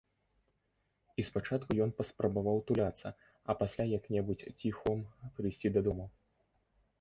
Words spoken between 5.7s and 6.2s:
дадому.